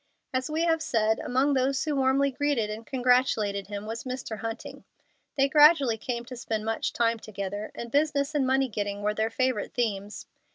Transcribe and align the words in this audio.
As 0.33 0.49
we 0.49 0.63
have 0.63 0.81
said, 0.81 1.19
among 1.19 1.53
those 1.53 1.83
who 1.83 1.95
warmly 1.95 2.31
greeted 2.31 2.71
and 2.71 2.87
congratulated 2.87 3.67
him, 3.67 3.85
was 3.85 4.03
Mr. 4.03 4.39
Hunting. 4.39 4.83
They 5.37 5.47
gradually 5.47 5.99
came 5.99 6.25
to 6.25 6.35
spend 6.35 6.65
much 6.65 6.91
time 6.91 7.19
together, 7.19 7.69
and 7.75 7.91
business 7.91 8.33
and 8.33 8.47
money 8.47 8.67
getting 8.67 9.03
were 9.03 9.13
their 9.13 9.29
favorite 9.29 9.75
themes. 9.75 10.25